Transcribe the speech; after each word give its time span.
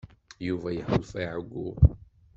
Yuba 0.47 0.69
iḥulfa 0.79 1.19
i 1.19 1.21
uɛeyyu. 1.41 1.67